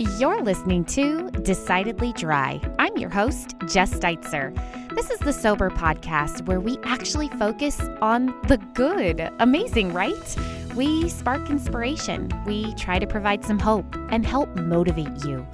[0.00, 2.60] You're listening to Decidedly Dry.
[2.78, 4.54] I'm your host, Jess Steitzer.
[4.94, 9.28] This is the Sober Podcast where we actually focus on the good.
[9.40, 10.36] Amazing, right?
[10.76, 15.44] We spark inspiration, we try to provide some hope and help motivate you.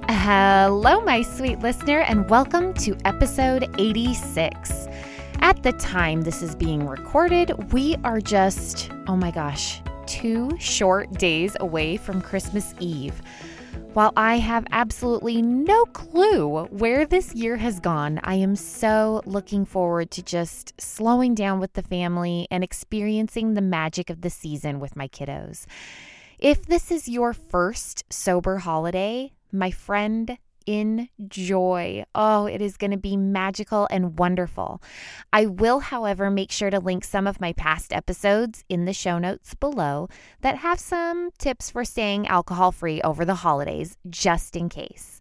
[0.09, 4.89] Hello, my sweet listener, and welcome to episode 86.
[5.41, 11.13] At the time this is being recorded, we are just, oh my gosh, two short
[11.13, 13.21] days away from Christmas Eve.
[13.97, 19.65] While I have absolutely no clue where this year has gone, I am so looking
[19.65, 24.81] forward to just slowing down with the family and experiencing the magic of the season
[24.81, 25.65] with my kiddos.
[26.39, 30.37] If this is your first sober holiday, my friend,
[30.67, 32.05] enjoy.
[32.15, 34.83] Oh, it is going to be magical and wonderful.
[35.33, 39.19] I will, however, make sure to link some of my past episodes in the show
[39.19, 40.09] notes below
[40.41, 45.21] that have some tips for staying alcohol free over the holidays, just in case.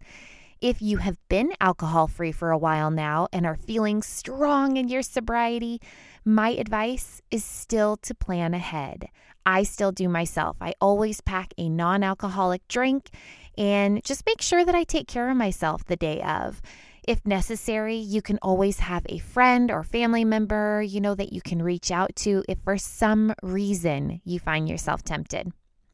[0.60, 4.88] If you have been alcohol free for a while now and are feeling strong in
[4.88, 5.80] your sobriety,
[6.24, 9.08] my advice is still to plan ahead.
[9.44, 10.56] I still do myself.
[10.60, 13.10] I always pack a non alcoholic drink
[13.56, 16.60] and just make sure that I take care of myself the day of.
[17.06, 21.40] If necessary, you can always have a friend or family member, you know, that you
[21.40, 25.52] can reach out to if for some reason you find yourself tempted.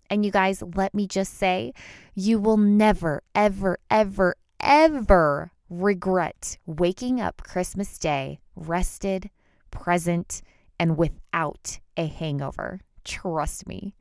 [0.08, 1.72] And you guys, let me just say,
[2.14, 9.30] you will never, ever, ever, ever regret waking up Christmas Day rested,
[9.70, 10.42] present,
[10.78, 12.80] and without a hangover.
[13.04, 13.94] Trust me.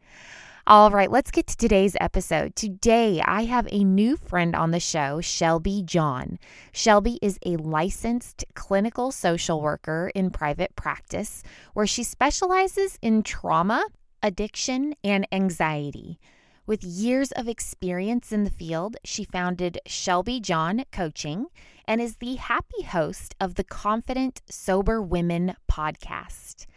[0.67, 2.55] All right, let's get to today's episode.
[2.55, 6.37] Today, I have a new friend on the show, Shelby John.
[6.71, 11.41] Shelby is a licensed clinical social worker in private practice
[11.73, 13.83] where she specializes in trauma,
[14.21, 16.19] addiction, and anxiety.
[16.67, 21.47] With years of experience in the field, she founded Shelby John Coaching
[21.85, 26.67] and is the happy host of the Confident Sober Women podcast.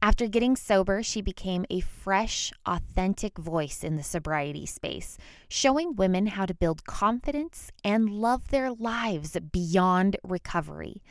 [0.00, 6.28] After getting sober, she became a fresh, authentic voice in the sobriety space, showing women
[6.28, 11.02] how to build confidence and love their lives beyond recovery.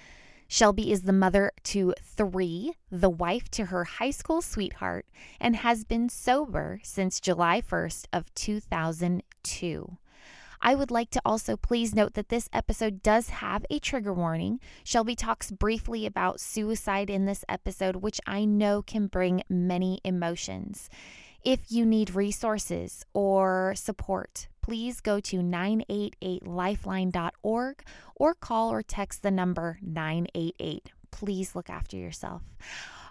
[0.48, 5.06] Shelby is the mother to three, the wife to her high school sweetheart,
[5.42, 9.98] and has been sober since July 1st of 2002.
[10.62, 14.59] I would like to also please note that this episode does have a trigger warning.
[14.84, 20.90] Shelby talks briefly about suicide in this episode, which I know can bring many emotions.
[21.44, 27.84] If you need resources or support, please go to 988lifeline.org
[28.16, 30.91] or call or text the number 988.
[31.12, 32.41] Please look after yourself.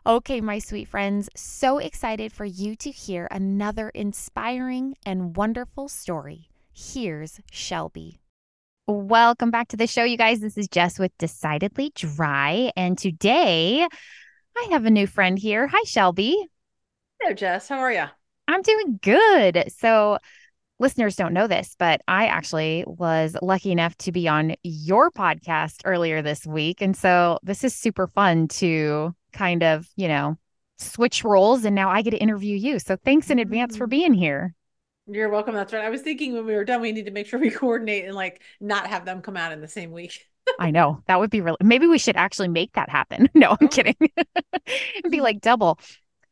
[0.04, 6.48] Okay, my sweet friends, so excited for you to hear another inspiring and wonderful story
[6.78, 8.20] Here's Shelby.
[8.87, 10.41] Welcome back to the show, you guys.
[10.41, 12.70] This is Jess with Decidedly Dry.
[12.76, 13.88] And today
[14.54, 15.66] I have a new friend here.
[15.69, 16.37] Hi, Shelby.
[17.19, 17.70] Hello, Jess.
[17.70, 18.04] How are you?
[18.47, 19.72] I'm doing good.
[19.75, 20.19] So,
[20.78, 25.81] listeners don't know this, but I actually was lucky enough to be on your podcast
[25.87, 26.82] earlier this week.
[26.82, 30.37] And so, this is super fun to kind of, you know,
[30.76, 31.64] switch roles.
[31.64, 32.81] And now I get to interview you.
[32.81, 33.91] So, thanks in advance for mm.
[33.91, 34.54] being here.
[35.06, 35.55] You're welcome.
[35.55, 35.84] That's right.
[35.84, 38.15] I was thinking when we were done, we need to make sure we coordinate and
[38.15, 40.27] like not have them come out in the same week.
[40.59, 43.28] I know that would be really, maybe we should actually make that happen.
[43.34, 43.69] No, I'm oh.
[43.69, 43.97] kidding.
[43.99, 45.78] It'd be like double.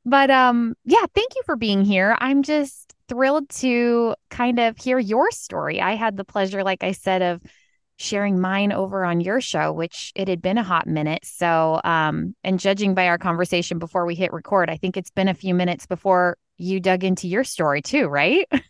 [0.04, 2.16] But um, yeah, thank you for being here.
[2.18, 5.80] I'm just thrilled to kind of hear your story.
[5.80, 7.42] I had the pleasure, like I said, of
[7.96, 11.24] sharing mine over on your show, which it had been a hot minute.
[11.24, 15.28] So, um, and judging by our conversation before we hit record, I think it's been
[15.28, 18.48] a few minutes before you dug into your story too, right?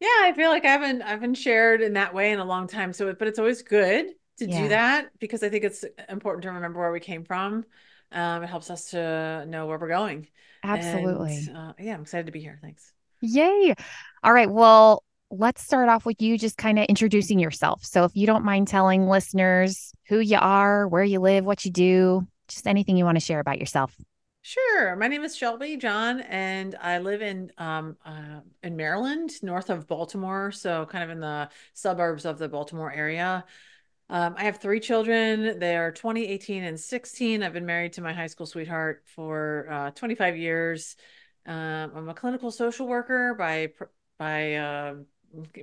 [0.00, 2.66] Yeah, I feel like I haven't I haven't shared in that way in a long
[2.66, 2.94] time.
[2.94, 4.06] So, but it's always good
[4.38, 4.62] to yeah.
[4.62, 7.66] do that because I think it's important to remember where we came from.
[8.10, 10.28] Um, it helps us to know where we're going.
[10.64, 11.36] Absolutely.
[11.36, 12.58] And, uh, yeah, I'm excited to be here.
[12.62, 12.92] Thanks.
[13.20, 13.74] Yay.
[14.24, 14.50] All right.
[14.50, 17.84] Well, let's start off with you just kind of introducing yourself.
[17.84, 21.70] So, if you don't mind telling listeners who you are, where you live, what you
[21.70, 23.94] do, just anything you want to share about yourself.
[24.42, 24.96] Sure.
[24.96, 29.86] My name is Shelby John, and I live in um, uh, in Maryland, north of
[29.86, 33.44] Baltimore, so kind of in the suburbs of the Baltimore area.
[34.08, 35.58] Um, I have three children.
[35.58, 37.42] They are 20, 18, and 16.
[37.42, 40.96] I've been married to my high school sweetheart for uh, 25 years.
[41.46, 43.72] Um, I'm a clinical social worker by
[44.18, 44.94] by uh,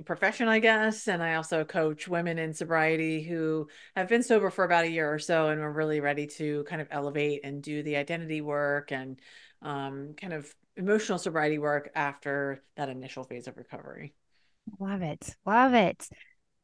[0.04, 4.64] profession, I guess, and I also coach women in sobriety who have been sober for
[4.64, 7.82] about a year or so and we're really ready to kind of elevate and do
[7.82, 9.20] the identity work and
[9.62, 14.14] um, kind of emotional sobriety work after that initial phase of recovery.
[14.78, 15.36] Love it.
[15.44, 16.08] Love it.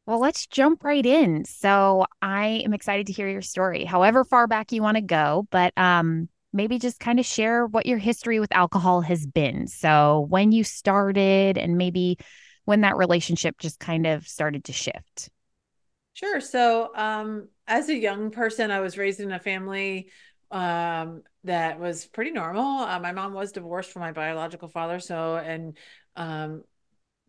[0.06, 1.44] Well, let's jump right in.
[1.44, 5.46] So I am excited to hear your story, however far back you want to go,
[5.50, 9.66] but um, maybe just kind of share what your history with alcohol has been.
[9.66, 12.18] So when you started and maybe
[12.64, 15.30] when that relationship just kind of started to shift.
[16.14, 16.40] Sure.
[16.40, 20.10] So um, as a young person, I was raised in a family
[20.50, 22.80] um, that was pretty normal.
[22.80, 25.00] Uh, my mom was divorced from my biological father.
[25.00, 25.76] So, and
[26.14, 26.62] um,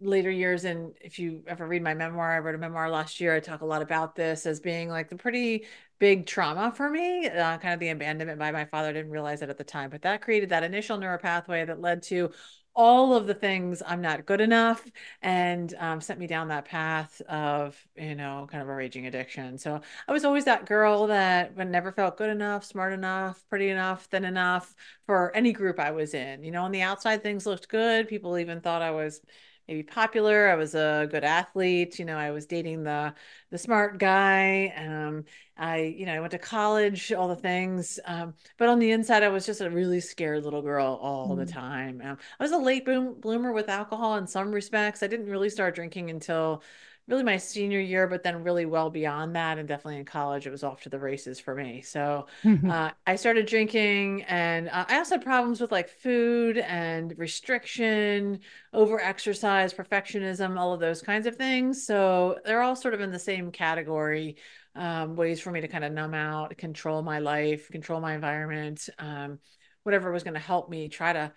[0.01, 3.33] later years and if you ever read my memoir i wrote a memoir last year
[3.33, 5.65] i talk a lot about this as being like the pretty
[5.99, 9.41] big trauma for me uh, kind of the abandonment by my father I didn't realize
[9.41, 12.31] it at the time but that created that initial neuropathway that led to
[12.75, 14.85] all of the things I'm not good enough
[15.21, 19.57] and um, sent me down that path of, you know, kind of a raging addiction.
[19.57, 24.05] So I was always that girl that never felt good enough, smart enough, pretty enough,
[24.05, 24.75] thin enough
[25.05, 26.43] for any group I was in.
[26.43, 28.07] You know, on the outside, things looked good.
[28.07, 29.21] People even thought I was
[29.67, 30.49] maybe popular.
[30.49, 31.99] I was a good athlete.
[31.99, 33.13] You know, I was dating the
[33.51, 34.73] the smart guy.
[34.77, 35.25] Um,
[35.57, 37.99] I, you know, I went to college, all the things.
[38.05, 41.37] Um, but on the inside, I was just a really scared little girl all mm.
[41.37, 42.01] the time.
[42.03, 45.01] Um, I was a late boom bloomer with alcohol in some respects.
[45.01, 46.61] I didn't really start drinking until
[47.07, 49.59] really my senior year, but then really well beyond that.
[49.59, 51.81] And definitely in college, it was off to the races for me.
[51.81, 52.25] So
[52.69, 58.39] uh, I started drinking and uh, I also had problems with like food and restriction,
[58.73, 61.85] over exercise, perfectionism, all of those kinds of things.
[61.85, 64.37] So they're all sort of in the same category.
[64.77, 68.89] Um, ways for me to kind of numb out, control my life, control my environment,
[68.99, 69.39] um,
[69.83, 71.31] whatever was going to help me try to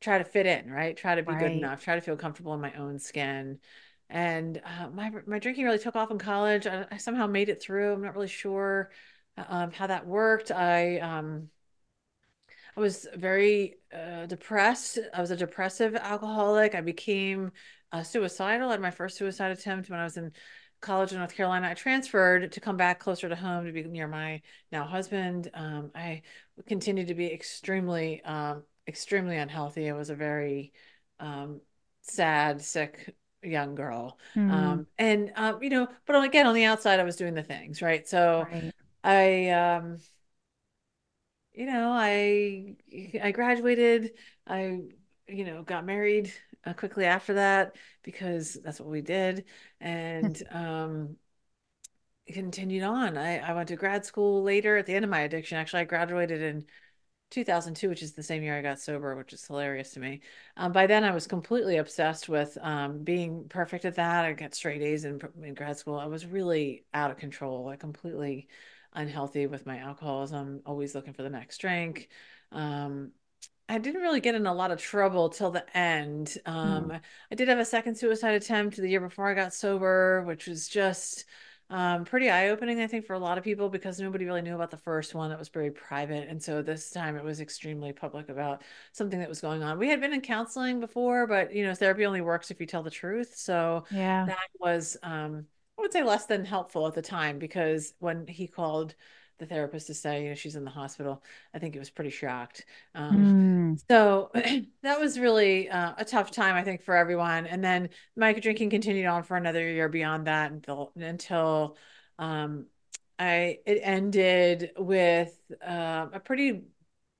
[0.00, 0.96] try to fit in, right?
[0.96, 1.40] Try to be right.
[1.40, 3.58] good enough, try to feel comfortable in my own skin
[4.10, 6.66] and uh, my my drinking really took off in college.
[6.66, 7.92] I, I, somehow made it through.
[7.92, 8.90] I'm not really sure
[9.36, 10.50] uh, um, how that worked.
[10.50, 11.50] I um,
[12.76, 14.98] I was very uh, depressed.
[15.12, 16.74] I was a depressive alcoholic.
[16.74, 17.52] I became
[17.92, 18.68] uh, suicidal.
[18.68, 20.32] I had my first suicide attempt when I was in
[20.80, 21.68] college in North Carolina.
[21.68, 24.40] I transferred to come back closer to home to be near my
[24.72, 25.50] now husband.
[25.52, 26.22] Um, I
[26.66, 29.90] continued to be extremely, um, extremely unhealthy.
[29.90, 30.72] I was a very
[31.20, 31.60] um,
[32.02, 34.18] sad, sick young girl.
[34.36, 34.50] Mm.
[34.50, 37.82] Um, and um, you know, but again, on the outside, I was doing the things
[37.82, 38.06] right.
[38.06, 38.72] So right.
[39.04, 39.98] I, um,
[41.52, 42.76] you know, I
[43.22, 44.12] I graduated.
[44.46, 44.80] I
[45.26, 46.32] you know got married
[46.64, 49.44] uh, quickly after that because that's what we did,
[49.80, 51.16] and um,
[52.26, 53.16] continued on.
[53.16, 55.58] I I went to grad school later at the end of my addiction.
[55.58, 56.64] Actually, I graduated in
[57.30, 60.20] 2002, which is the same year I got sober, which is hilarious to me.
[60.56, 64.24] Um, by then, I was completely obsessed with um, being perfect at that.
[64.24, 65.98] I got straight A's in, in grad school.
[65.98, 68.48] I was really out of control, like completely
[68.94, 72.08] unhealthy with my alcoholism, always looking for the next drink.
[72.52, 73.12] Um,
[73.68, 76.38] I didn't really get in a lot of trouble till the end.
[76.46, 77.00] Um, mm.
[77.30, 80.68] I did have a second suicide attempt the year before I got sober, which was
[80.68, 81.26] just
[81.70, 84.54] um, pretty eye opening, I think, for a lot of people because nobody really knew
[84.54, 86.28] about the first one that was very private.
[86.28, 89.78] And so this time it was extremely public about something that was going on.
[89.78, 92.82] We had been in counseling before, but you know, therapy only works if you tell
[92.82, 93.34] the truth.
[93.36, 95.46] So yeah, that was, um,
[95.78, 98.94] I would say less than helpful at the time because when he called
[99.38, 101.22] the therapist to say, you know, she's in the hospital.
[101.54, 102.64] I think it was pretty shocked.
[102.94, 103.82] Um, mm.
[103.90, 104.30] So
[104.82, 107.46] that was really uh, a tough time, I think, for everyone.
[107.46, 111.76] And then my drinking continued on for another year beyond that until until
[112.18, 112.66] um,
[113.18, 116.62] I it ended with uh, a pretty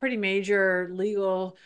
[0.00, 1.56] pretty major legal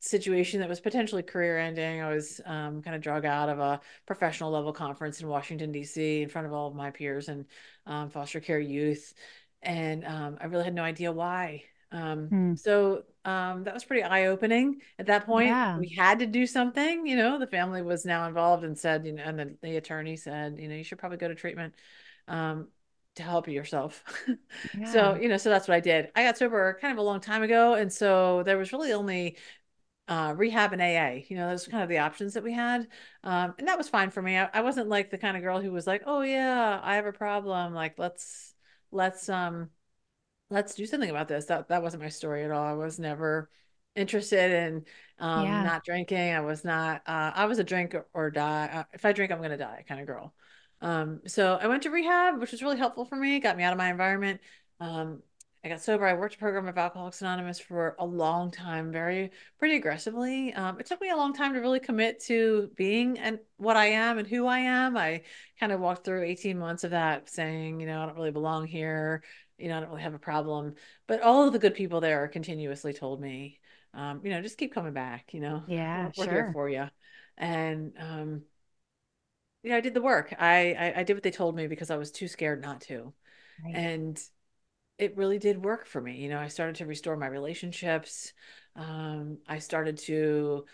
[0.00, 2.00] situation that was potentially career ending.
[2.00, 6.22] I was um, kind of drug out of a professional level conference in Washington, D.C.,
[6.22, 7.44] in front of all of my peers and
[7.86, 9.12] um, foster care youth
[9.62, 11.64] and um, I really had no idea why.
[11.92, 12.54] Um, hmm.
[12.54, 14.80] So um, that was pretty eye opening.
[14.98, 15.78] At that point, yeah.
[15.78, 17.06] we had to do something.
[17.06, 20.16] You know, the family was now involved and said, you know, and the, the attorney
[20.16, 21.74] said, you know, you should probably go to treatment
[22.28, 22.68] um,
[23.16, 24.02] to help yourself.
[24.78, 24.92] Yeah.
[24.92, 26.10] so, you know, so that's what I did.
[26.14, 27.74] I got sober kind of a long time ago.
[27.74, 29.36] And so there was really only
[30.06, 31.24] uh, rehab and AA.
[31.28, 32.88] You know, those kind of the options that we had.
[33.24, 34.36] Um, and that was fine for me.
[34.38, 37.06] I, I wasn't like the kind of girl who was like, oh, yeah, I have
[37.06, 37.74] a problem.
[37.74, 38.54] Like, let's,
[38.92, 39.70] let's um
[40.50, 41.46] let's do something about this.
[41.46, 42.64] That that wasn't my story at all.
[42.64, 43.50] I was never
[43.96, 44.84] interested in
[45.18, 45.62] um yeah.
[45.62, 46.32] not drinking.
[46.32, 48.70] I was not uh I was a drink or die.
[48.72, 50.34] Uh, if I drink I'm going to die kind of girl.
[50.82, 53.72] Um, so I went to rehab, which was really helpful for me, got me out
[53.72, 54.40] of my environment.
[54.80, 55.22] Um,
[55.62, 56.06] I got sober.
[56.06, 60.54] I worked a program of Alcoholics Anonymous for a long time, very pretty aggressively.
[60.54, 63.86] Um, it took me a long time to really commit to being and what I
[63.86, 64.96] am and who I am.
[64.96, 65.22] I
[65.58, 68.66] kind of walked through 18 months of that saying, you know, I don't really belong
[68.66, 69.22] here.
[69.58, 70.76] You know, I don't really have a problem.
[71.06, 73.60] But all of the good people there continuously told me,
[73.92, 76.32] um, you know, just keep coming back, you know, yeah, we're, we're sure.
[76.32, 76.86] here for you.
[77.36, 78.42] And, um,
[79.62, 80.34] you know, I did the work.
[80.38, 83.12] I, I, I did what they told me because I was too scared not to.
[83.62, 83.74] Right.
[83.74, 84.18] And
[85.00, 86.16] it really did work for me.
[86.16, 88.32] You know, I started to restore my relationships.
[88.76, 90.64] Um, I started to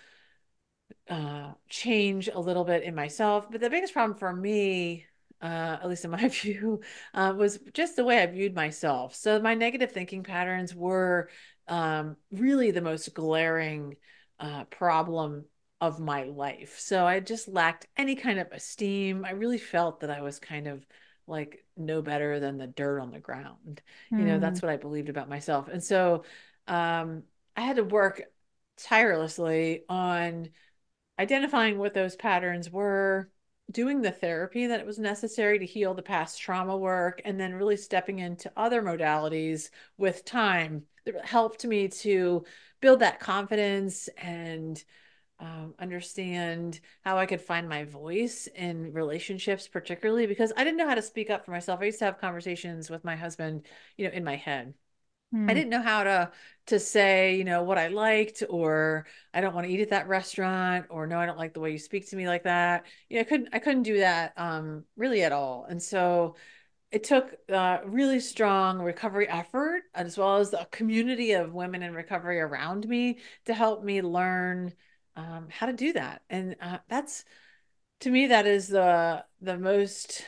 [1.09, 3.51] uh, change a little bit in myself.
[3.51, 5.07] But the biggest problem for me,
[5.41, 6.81] uh, at least in my view,
[7.15, 9.15] uh, was just the way I viewed myself.
[9.15, 11.29] So my negative thinking patterns were
[11.69, 13.97] um, really the most glaring
[14.41, 15.45] uh, problem
[15.81, 16.79] of my life.
[16.79, 19.25] So I just lacked any kind of esteem.
[19.25, 20.87] I really felt that I was kind of
[21.27, 23.83] like no better than the dirt on the ground.
[24.13, 24.17] Mm.
[24.17, 24.63] You know, that's Hmm.
[24.63, 25.69] what I believed about myself.
[25.69, 26.25] And so
[26.67, 27.25] um,
[27.57, 28.23] I had to work
[28.79, 30.51] tirelessly on
[31.19, 33.31] identifying what those patterns were,
[33.71, 37.55] doing the therapy that it was necessary to heal the past trauma work, and then
[37.55, 42.45] really stepping into other modalities with time that helped me to
[42.81, 44.83] build that confidence and
[45.39, 50.89] um, understand how I could find my voice in relationships, particularly because I didn't know
[50.89, 51.81] how to speak up for myself.
[51.81, 53.67] I used to have conversations with my husband,
[53.97, 54.75] you know, in my head.
[55.49, 55.55] I Hmm.
[55.55, 56.33] didn't know how to
[56.67, 60.09] to say, you know, what I liked, or I don't want to eat at that
[60.09, 62.87] restaurant, or no, I don't like the way you speak to me like that.
[63.09, 65.67] You know, I couldn't I couldn't do that um, really at all.
[65.69, 66.35] And so
[66.91, 71.95] it took uh, really strong recovery effort as well as a community of women in
[71.95, 74.73] recovery around me to help me learn
[75.17, 76.23] um, how to do that.
[76.31, 77.25] And uh, that's
[78.01, 80.25] to me that is the the most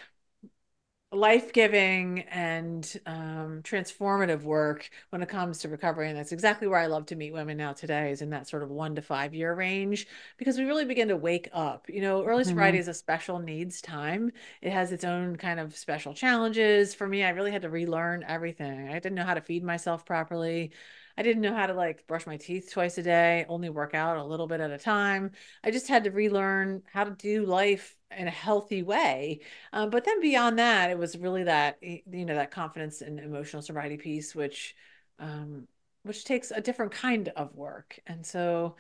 [1.10, 6.06] life-giving and um, transformative work when it comes to recovery.
[6.10, 8.62] And that's exactly where i love to meet women now today is in that sort
[8.62, 11.88] of one to five year range because we really begin to wake up.
[11.88, 12.78] You know early sobriety Mhm.
[12.78, 14.32] is a special needs time.
[14.60, 16.94] It has its own kind of special challenges.
[16.94, 18.88] For me i really had to relearn everything.
[18.90, 20.72] I didn't know how to feed myself properly
[21.18, 24.16] I didn't know how to like brush my teeth twice a day, only work out
[24.16, 25.32] a little bit at a time.
[25.64, 29.40] I just had to relearn how to do life in a healthy way
[29.72, 33.62] um, but then beyond that, it was really that you know that confidence and emotional
[33.62, 34.74] sobriety piece, which
[35.18, 35.66] um,
[36.04, 37.98] which takes a different kind of work.
[38.06, 38.76] And so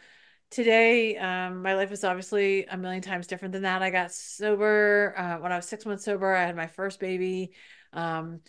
[0.50, 3.82] today, um, my life is obviously a million times different than that.
[3.82, 6.34] I got sober uh, when I was six months sober.
[6.34, 7.52] I had my first baby.
[7.92, 8.40] Um,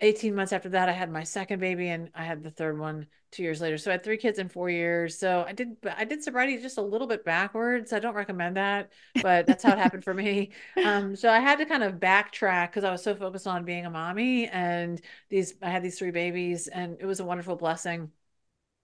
[0.00, 3.06] 18 months after that, I had my second baby, and I had the third one
[3.32, 3.78] two years later.
[3.78, 5.18] So I had three kids in four years.
[5.18, 7.92] So I did I did sobriety just a little bit backwards.
[7.92, 10.52] I don't recommend that, but that's how it happened for me.
[10.82, 13.86] Um, so I had to kind of backtrack because I was so focused on being
[13.86, 15.00] a mommy and
[15.30, 18.12] these I had these three babies, and it was a wonderful blessing.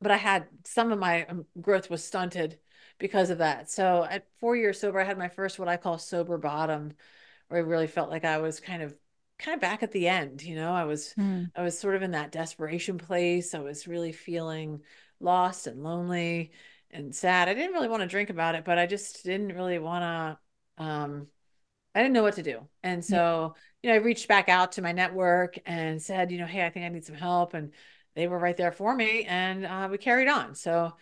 [0.00, 2.58] But I had some of my um, growth was stunted
[2.98, 3.70] because of that.
[3.70, 6.94] So at four years sober, I had my first what I call sober bottom,
[7.48, 8.94] where I really felt like I was kind of
[9.42, 11.44] kind of back at the end you know i was Hmm.
[11.54, 13.54] i was sort of in that desperation place.
[13.54, 14.80] I was really feeling
[15.20, 16.52] lost and lonely
[16.90, 17.48] and sad.
[17.48, 20.38] I didn't really want to drink about it but i just didn't really want
[20.78, 21.26] to um
[21.94, 22.68] i didn't know what to do.
[22.82, 26.46] And so you know i reached back out to my network and said you know
[26.46, 27.72] hey i think i need some help and
[28.14, 30.54] they were right there for me and uh, we carried on.
[30.54, 30.92] So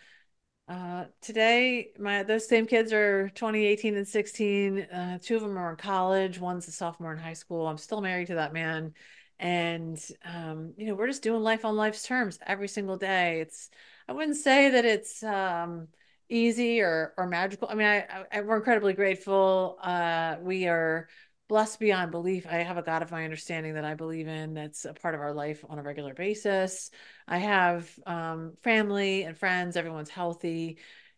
[0.67, 4.81] uh, today, my those same kids are 20, 18, and 16.
[4.83, 6.39] Uh, two of them are in college.
[6.39, 7.67] One's a sophomore in high school.
[7.67, 8.93] I'm still married to that man.
[9.39, 13.41] And um, you know, we're just doing life on life's terms every single day.
[13.41, 13.69] It's
[14.07, 15.87] I wouldn't say that it's um
[16.29, 17.67] easy or or magical.
[17.69, 19.77] I mean, I, I we're incredibly grateful.
[19.81, 21.09] Uh, we are
[21.51, 22.47] blessed beyond belief.
[22.49, 25.19] I have a God of my understanding that I believe in that's a part of
[25.19, 26.91] our life on a regular basis.
[27.27, 30.77] I have um, family and friends, everyone's healthy,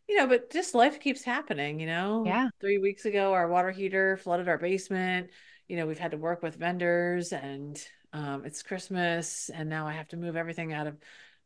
[0.10, 2.24] you know, but just life keeps happening, you know.
[2.26, 2.50] Yeah.
[2.60, 5.30] Three weeks ago, our water heater flooded our basement.
[5.68, 7.80] You know, we've had to work with vendors and
[8.12, 10.98] um, it's Christmas and now I have to move everything out of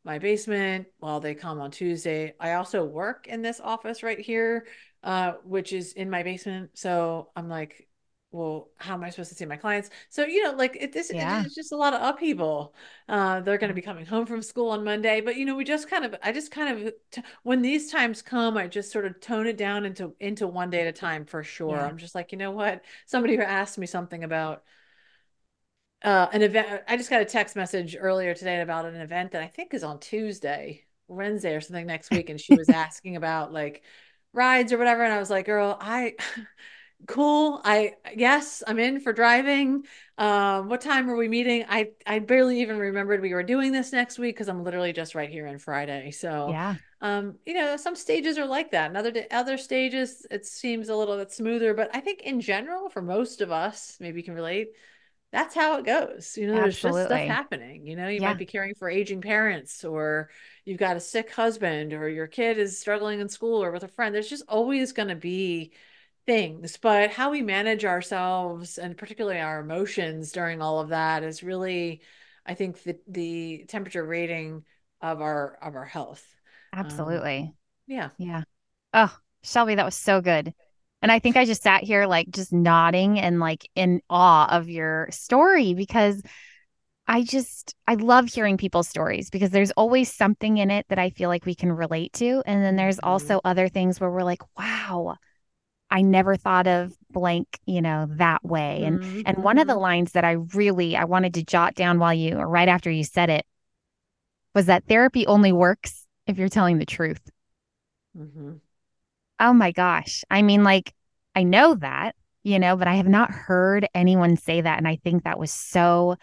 [0.05, 2.35] my basement while they come on Tuesday.
[2.39, 4.65] I also work in this office right here,
[5.03, 6.69] uh, which is in my basement.
[6.75, 7.86] So I'm like,
[8.31, 9.89] well, how am I supposed to see my clients?
[10.09, 11.45] So, you know, like it, this, Yeah.
[11.45, 12.75] it's just a lot of upheaval.
[13.07, 15.63] Uh, they're going to be coming home from school on Monday, but you know, we
[15.63, 19.05] just kind of, I just kind of, t- when these times come, I just sort
[19.05, 21.85] of tone it down into into one day at a time for sure.
[21.85, 21.85] Yeah.
[21.85, 22.83] I'm just like, you know what?
[23.05, 24.63] Somebody who asked me something about
[26.03, 26.83] uh, an event.
[26.87, 29.83] I just got a text message earlier today about an event that I think is
[29.83, 33.83] on Tuesday, Wednesday, or something next week, and she was asking about like
[34.33, 36.15] rides or whatever, and I was like, girl, I
[37.05, 37.61] cool.
[37.63, 39.83] I yes, I'm in for driving.
[40.17, 41.65] Um, what time are we meeting?
[41.69, 45.13] I I barely even remembered we were doing this next week because I'm literally just
[45.13, 46.11] right here on Friday.
[46.11, 50.45] So yeah, um, you know, some stages are like that, and other other stages it
[50.45, 51.73] seems a little bit smoother.
[51.73, 54.69] But I think in general, for most of us, maybe you can relate.
[55.31, 56.37] That's how it goes.
[56.37, 56.61] You know, Absolutely.
[56.61, 57.85] there's just stuff happening.
[57.85, 58.29] You know, you yeah.
[58.29, 60.29] might be caring for aging parents, or
[60.65, 63.89] you've got a sick husband, or your kid is struggling in school or with a
[63.89, 64.15] friend.
[64.15, 65.73] There's just always going to be
[66.27, 71.41] things, but how we manage ourselves and particularly our emotions during all of that is
[71.41, 72.01] really,
[72.45, 74.63] I think, the the temperature rating
[75.01, 76.23] of our of our health.
[76.73, 77.39] Um, Absolutely.
[77.39, 77.53] Um,
[77.87, 78.09] yeah.
[78.19, 78.43] Yeah.
[78.93, 80.53] Oh, Shelby, that was so good.
[81.01, 84.69] And I think I just sat here like just nodding and like in awe of
[84.69, 86.21] your story because
[87.07, 91.11] I just I love hearing people's stories because there's always something in it that I
[91.11, 93.07] feel like we can relate to and then there's mm-hmm.
[93.07, 95.15] also other things where we're like wow
[95.89, 98.83] I never thought of blank, you know, that way.
[98.83, 99.21] And mm-hmm.
[99.25, 99.81] and one of the mm-hmm.
[99.81, 103.03] lines that I really I wanted to jot down while you or right after you
[103.03, 103.45] said it
[104.53, 107.21] was that therapy only works if you're telling the truth.
[108.17, 108.53] Mm-hmm.
[109.39, 110.23] Oh my gosh.
[110.29, 110.93] I mean, like,
[111.35, 114.77] I know that, you know, but I have not heard anyone say that.
[114.79, 116.15] And I think that was so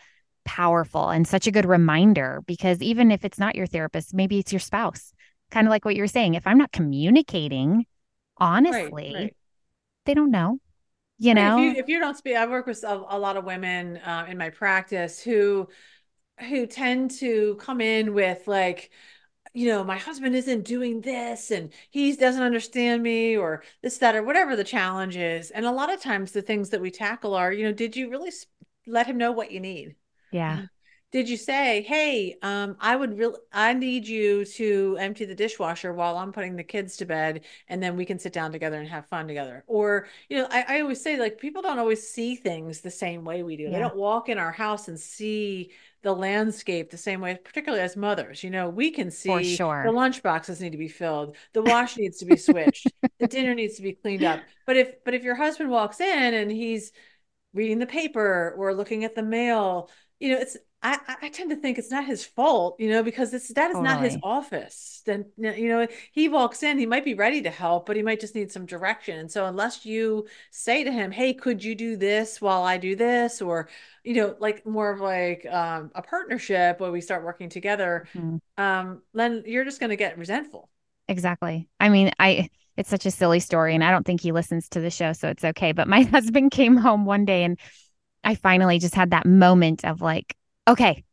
[0.45, 4.53] powerful and such a good reminder because even if it's not your therapist, maybe it's
[4.53, 5.13] your spouse.
[5.51, 6.35] Kind of like what you were saying.
[6.35, 7.87] If I'm not communicating
[8.37, 9.37] honestly, right, right
[10.05, 10.59] they don't know
[11.19, 13.45] you know if you, if you don't speak i work with a, a lot of
[13.45, 15.69] women uh, in my practice who
[16.51, 18.91] who tend to come in with like
[19.55, 24.17] you know my husband isn't doing this and he doesn't understand me or this that
[24.17, 25.51] or whatever the challenge is.
[25.53, 28.11] And a lot of times the things that we tackle are you know did you
[28.11, 28.33] really
[28.87, 29.97] let him know what you need?
[30.31, 30.61] Yeah
[31.15, 35.93] did you say, "Hey, um, I would really, I need you to empty the dishwasher
[35.93, 38.89] while I'm putting the kids to bed, and then we can sit down together and
[38.89, 42.35] have fun together." Or, you know, I, I always say like people don't always see
[42.35, 43.63] things the same way we do.
[43.63, 43.71] Yeah.
[43.71, 45.71] They don't walk in our house and see
[46.03, 48.43] the landscape the same way, particularly as mothers.
[48.43, 49.85] You know, we can see sure.
[49.87, 52.89] the lunch boxes need to be filled, the wash needs to be switched,
[53.21, 54.41] the dinner needs to be cleaned up.
[54.67, 56.91] But if but if your husband walks in and he's
[57.53, 59.89] reading the paper or looking at the mail,
[60.21, 63.31] you know, it's I, I tend to think it's not his fault, you know, because
[63.31, 63.85] this that is totally.
[63.85, 65.03] not his office.
[65.07, 68.21] Then you know he walks in, he might be ready to help, but he might
[68.21, 69.19] just need some direction.
[69.19, 72.97] And so unless you say to him, "Hey, could you do this while I do
[72.97, 73.71] this?" or
[74.05, 78.63] you know, like more of like um, a partnership where we start working together, mm-hmm.
[78.63, 80.69] um, then you're just going to get resentful.
[81.09, 81.67] Exactly.
[81.81, 84.81] I mean, I it's such a silly story, and I don't think he listens to
[84.81, 85.73] the show, so it's okay.
[85.73, 87.59] But my husband came home one day and
[88.25, 91.05] I finally just had that moment of like, okay,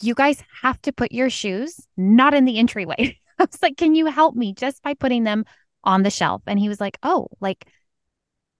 [0.00, 3.18] you guys have to put your shoes not in the entryway.
[3.38, 5.44] I was like, can you help me just by putting them
[5.82, 6.42] on the shelf?
[6.46, 7.66] And he was like, oh, like,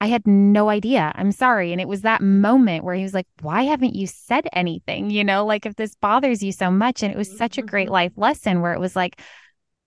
[0.00, 1.12] I had no idea.
[1.14, 1.72] I'm sorry.
[1.72, 5.10] And it was that moment where he was like, why haven't you said anything?
[5.10, 7.02] You know, like if this bothers you so much.
[7.02, 7.94] And it was such a great mm-hmm.
[7.94, 9.20] life lesson where it was like,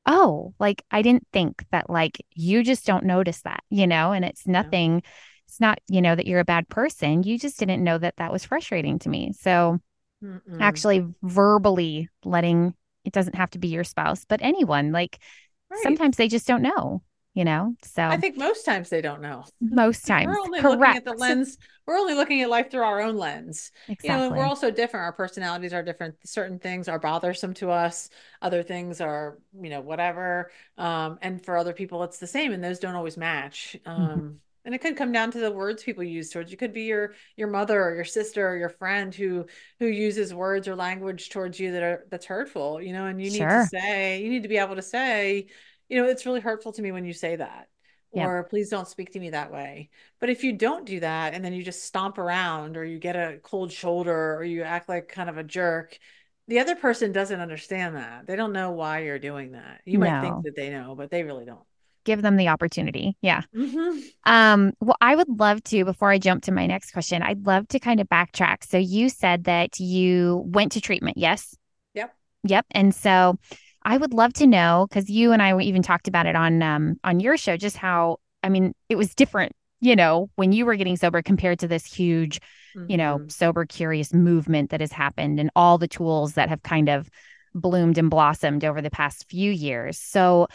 [0.05, 4.23] oh, like I didn't think that, like, you just don't notice that, you know, and
[4.25, 5.03] it's nothing.
[5.47, 7.23] It's not, you know, that you're a bad person.
[7.23, 9.31] You just didn't know that that was frustrating to me.
[9.33, 9.79] So,
[10.23, 10.59] Mm-mm.
[10.59, 12.73] actually verbally letting
[13.05, 14.91] it doesn't have to be your spouse, but anyone.
[14.91, 15.19] Like
[15.71, 15.81] right.
[15.81, 17.01] sometimes they just don't know,
[17.33, 17.75] you know.
[17.81, 19.45] So I think most times they don't know.
[19.61, 20.79] Most times, we're only Correct.
[20.79, 21.57] looking at the lens.
[21.85, 23.71] We're only looking at life through our own lens.
[23.87, 24.09] Exactly.
[24.09, 25.05] You know, we're also different.
[25.05, 26.15] Our personalities are different.
[26.25, 28.09] Certain things are bothersome to us.
[28.41, 30.51] Other things are, you know, whatever.
[30.77, 33.77] Um, and for other people, it's the same, and those don't always match.
[33.85, 34.01] Mm-hmm.
[34.01, 34.27] Um, mm-hmm
[34.67, 36.57] and it could come down to the words people use towards you.
[36.57, 39.45] Could be your your mother or your sister or your friend who
[39.79, 43.31] who uses words or language towards you that are that's hurtful you know and you
[43.31, 43.47] need sure.
[43.47, 45.47] to say you need to be able to say
[45.87, 47.69] you know it's really hurtful to me when you say that
[48.11, 49.89] or please don't speak to me that way.
[50.19, 53.15] But if you don't do that and then you just stomp around or you get
[53.15, 55.97] a cold shoulder or you act like kind of a jerk
[56.49, 58.25] the other person doesn't understand that.
[58.25, 59.81] They don't know why you're doing that.
[59.83, 61.66] You might think that they know but they really don't
[62.07, 63.15] give them the opportunity.
[63.21, 63.41] Yeah.
[63.55, 63.99] Mm-hmm.
[64.23, 67.67] Um, well, I would love to, before I jump to my next question, I'd love
[67.67, 68.63] to kind of backtrack.
[68.63, 71.17] So you said that you went to treatment.
[71.17, 71.55] Yes.
[71.93, 72.15] Yep.
[72.45, 72.65] Yep.
[72.71, 73.37] And so
[73.83, 76.95] I would love to know, because you and I even talked about it on um
[77.03, 80.75] on your show, just how I mean, it was different, you know, when you were
[80.75, 82.39] getting sober compared to this huge,
[82.75, 82.89] mm-hmm.
[82.89, 83.29] you know, mm-hmm.
[83.29, 87.09] sober curious movement that has happened and all the tools that have kind of
[87.53, 89.97] bloomed and blossomed over the past few years.
[89.97, 90.47] So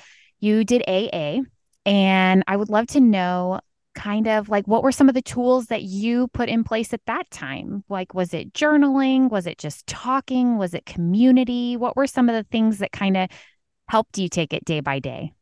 [0.42, 1.40] you did AA,
[1.86, 3.60] and I would love to know
[3.94, 7.04] kind of like what were some of the tools that you put in place at
[7.06, 7.84] that time?
[7.88, 9.30] Like, was it journaling?
[9.30, 10.58] Was it just talking?
[10.58, 11.76] Was it community?
[11.76, 13.28] What were some of the things that kind of
[13.88, 15.32] helped you take it day by day?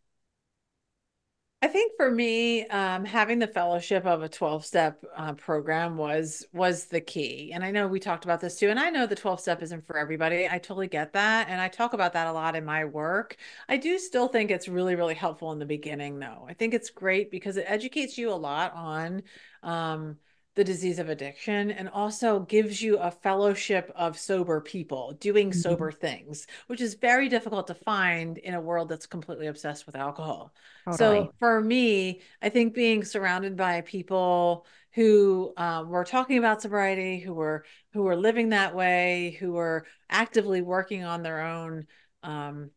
[1.62, 6.46] I think for me, um, having the fellowship of a 12 step uh, program was
[6.54, 7.52] was the key.
[7.52, 8.70] And I know we talked about this too.
[8.70, 10.48] And I know the 12 step isn't for everybody.
[10.48, 11.48] I totally get that.
[11.50, 13.36] And I talk about that a lot in my work.
[13.68, 16.46] I do still think it's really, really helpful in the beginning, though.
[16.48, 19.22] I think it's great because it educates you a lot on
[19.62, 20.16] um,
[20.56, 25.60] the disease of addiction and also gives you a fellowship of sober people doing mm-hmm.
[25.60, 29.94] sober things, which is very difficult to find in a world that's completely obsessed with
[29.94, 30.52] alcohol.
[30.84, 30.98] Totally.
[30.98, 37.20] So for me, I think being surrounded by people who um, were talking about sobriety,
[37.20, 41.86] who were who were living that way, who were actively working on their own
[42.24, 42.70] um,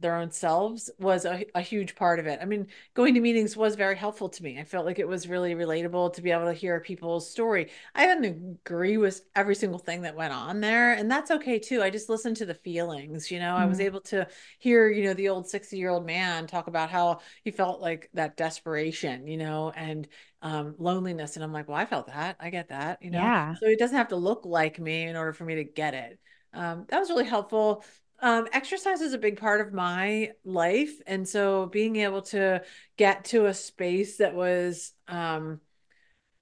[0.00, 2.38] their own selves was a, a huge part of it.
[2.40, 4.58] I mean, going to meetings was very helpful to me.
[4.58, 7.70] I felt like it was really relatable to be able to hear people's story.
[7.94, 11.82] I didn't agree with every single thing that went on there, and that's okay too.
[11.82, 13.54] I just listened to the feelings, you know.
[13.54, 13.62] Mm-hmm.
[13.62, 13.86] I was mm-hmm.
[13.86, 18.08] able to hear, you know, the old 60-year-old man talk about how he felt like
[18.14, 20.06] that desperation, you know, and
[20.42, 21.34] um, loneliness.
[21.34, 22.36] And I'm like, well, I felt that.
[22.38, 23.18] I get that, you know.
[23.18, 23.54] Yeah.
[23.54, 26.18] So it doesn't have to look like me in order for me to get it.
[26.52, 27.84] Um, that was really helpful.
[28.20, 31.00] Um, exercise is a big part of my life.
[31.06, 32.62] And so being able to
[32.96, 35.60] get to a space that was um,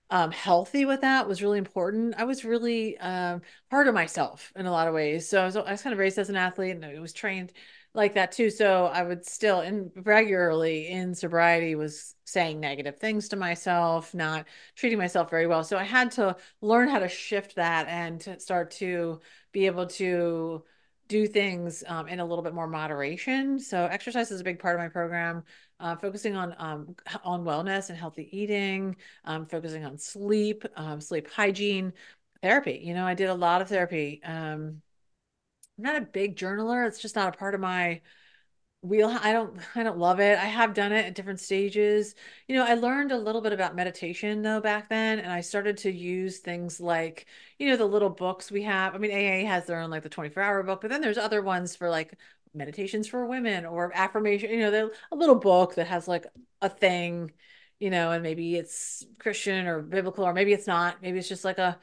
[0.09, 2.15] um, healthy with that was really important.
[2.17, 5.29] I was really um, hard on myself in a lot of ways.
[5.29, 7.53] So I was, I was kind of raised as an athlete and I was trained
[7.93, 8.51] like that too.
[8.51, 14.47] So I would still, and regularly in sobriety, was saying negative things to myself, not
[14.77, 15.65] treating myself very well.
[15.65, 19.21] So I had to learn how to shift that and to start to
[19.53, 20.63] be able to
[21.09, 23.59] do things um, in a little bit more moderation.
[23.59, 25.45] So exercise is a big part of my program.
[25.79, 31.31] Uh, focusing on um, on wellness and healthy eating, um, focusing on sleep, um, sleep
[31.31, 31.93] hygiene,
[32.43, 32.81] therapy.
[32.83, 34.21] You know, I did a lot of therapy.
[34.25, 34.81] Um,
[35.79, 36.87] I'm not a big journaler.
[36.89, 38.01] It's just not a part of my
[38.89, 40.39] wheel i don't i don't love it.
[40.39, 42.15] I have done it at different stages.
[42.49, 45.77] You know i learned a little bit about meditation though back then and i started
[45.79, 47.27] to use things like
[47.59, 48.95] you know the little books we have.
[48.95, 51.43] I mean aa has their own like the 24 hour book but then there's other
[51.43, 52.15] ones for like
[52.55, 56.27] meditations for women or affirmation you know a little book that has like
[56.63, 57.33] a thing
[57.79, 61.03] you know and maybe it's christian or biblical or maybe it's not.
[61.03, 61.79] Maybe it's just like a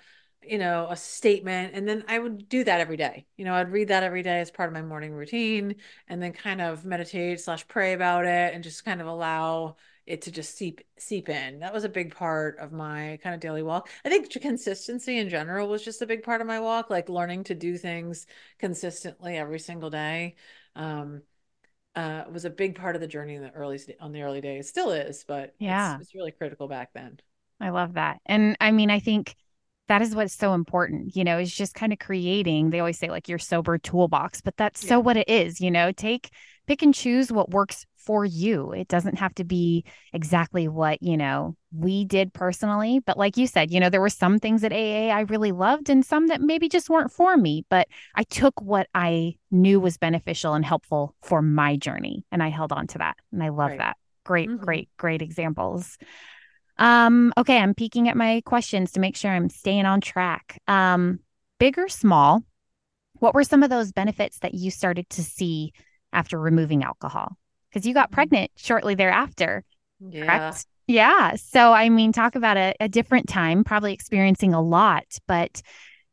[0.47, 1.73] you know, a statement.
[1.73, 3.25] And then I would do that every day.
[3.37, 5.75] You know, I'd read that every day as part of my morning routine
[6.07, 9.75] and then kind of meditate slash pray about it and just kind of allow
[10.05, 11.59] it to just seep seep in.
[11.59, 13.89] That was a big part of my kind of daily walk.
[14.03, 17.45] I think consistency in general was just a big part of my walk, like learning
[17.45, 18.27] to do things
[18.59, 20.35] consistently every single day.
[20.75, 21.21] Um,
[21.95, 24.67] uh, was a big part of the journey in the early on the early days.
[24.67, 27.19] Still is, but yeah, it's, it's really critical back then.
[27.59, 29.35] I love that, and I mean, I think
[29.87, 32.69] that is what's so important, you know, is just kind of creating.
[32.69, 34.89] They always say like your sober toolbox, but that's yeah.
[34.89, 36.31] so what it is, you know, take
[36.67, 38.71] pick and choose what works for you.
[38.71, 43.47] It doesn't have to be exactly what, you know, we did personally, but like you
[43.47, 46.41] said, you know, there were some things at AA I really loved and some that
[46.41, 51.15] maybe just weren't for me, but I took what I knew was beneficial and helpful
[51.21, 53.17] for my journey and I held on to that.
[53.31, 53.79] And I love right.
[53.79, 53.97] that.
[54.25, 54.63] Great, mm-hmm.
[54.63, 55.97] great, great examples.
[56.77, 60.59] Um, okay, I'm peeking at my questions to make sure I'm staying on track.
[60.67, 61.19] Um,
[61.59, 62.43] big or small,
[63.19, 65.73] what were some of those benefits that you started to see
[66.11, 67.37] after removing alcohol?
[67.69, 68.15] Because you got mm-hmm.
[68.15, 69.63] pregnant shortly thereafter.
[69.99, 70.25] Yeah.
[70.25, 70.65] Correct?
[70.87, 71.35] Yeah.
[71.35, 75.61] So, I mean, talk about a, a different time, probably experiencing a lot, but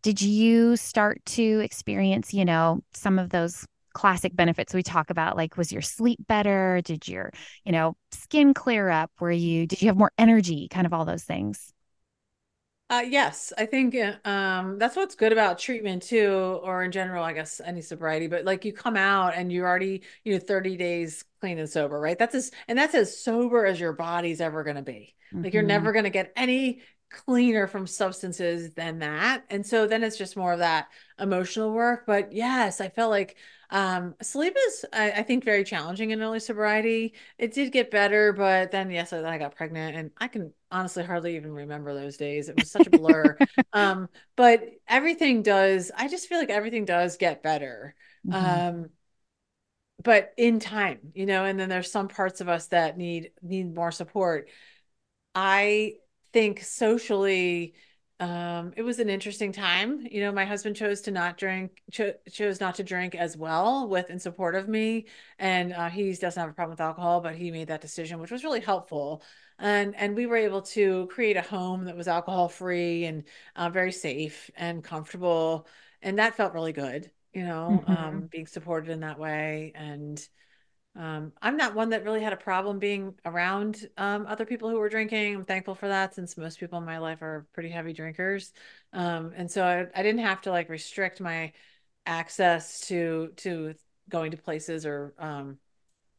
[0.02, 5.36] did you start to experience, you know, some of those classic benefits we talk about
[5.36, 7.32] like was your sleep better did your
[7.64, 11.04] you know skin clear up were you did you have more energy kind of all
[11.04, 11.72] those things
[12.90, 17.22] uh, yes, I think uh, um, that's what's good about treatment too, or in general,
[17.22, 18.26] I guess any sobriety.
[18.26, 22.00] But like you come out and you're already, you know, 30 days clean and sober,
[22.00, 22.18] right?
[22.18, 25.14] That's as and that's as sober as your body's ever going to be.
[25.32, 25.44] Mm-hmm.
[25.44, 29.44] Like you're never going to get any cleaner from substances than that.
[29.50, 32.04] And so then it's just more of that emotional work.
[32.06, 33.36] But yes, I felt like
[33.70, 37.14] um, sleep is, I, I, think, very challenging in early sobriety.
[37.38, 41.04] It did get better, but then, yes, then I got pregnant, and I can honestly
[41.04, 42.48] hardly even remember those days.
[42.48, 43.38] It was such a blur.
[43.72, 47.94] um, but everything does, I just feel like everything does get better.
[48.26, 48.68] Mm-hmm.
[48.82, 48.90] Um,
[50.02, 53.74] but in time, you know, and then there's some parts of us that need need
[53.74, 54.48] more support.
[55.34, 55.94] I
[56.32, 57.74] think socially,
[58.20, 60.06] um, it was an interesting time.
[60.10, 63.88] You know, my husband chose to not drink, cho- chose not to drink as well
[63.88, 65.06] with in support of me,
[65.38, 68.30] and uh, he doesn't have a problem with alcohol, but he made that decision, which
[68.30, 69.22] was really helpful.
[69.58, 73.24] And and we were able to create a home that was alcohol free and
[73.56, 75.66] uh, very safe and comfortable,
[76.02, 77.10] and that felt really good.
[77.32, 77.92] You know, mm-hmm.
[77.92, 80.20] um, being supported in that way, and
[80.96, 84.78] um, I'm not one that really had a problem being around um, other people who
[84.78, 85.36] were drinking.
[85.36, 88.52] I'm thankful for that since most people in my life are pretty heavy drinkers.
[88.92, 91.52] Um, and so I, I didn't have to like restrict my
[92.06, 93.74] access to to
[94.08, 95.58] going to places or um,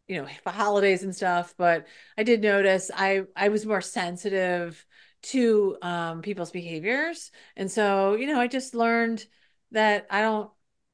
[0.07, 1.53] you know holidays and stuff.
[1.57, 4.85] But I did notice I I was more sensitive
[5.23, 9.25] to um, people's behaviors, and so you know I just learned
[9.71, 10.51] that I don't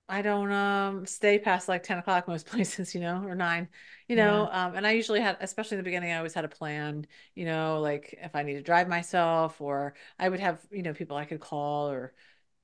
[0.10, 3.68] I don't um stay past like 10 o'clock most places, you know, or nine,
[4.08, 4.50] you know.
[4.52, 4.66] Yeah.
[4.66, 7.46] Um, and I usually had, especially in the beginning, I always had a plan, you
[7.46, 11.18] know, like if I need to drive myself or I would have, you know, people
[11.18, 12.14] I could call or,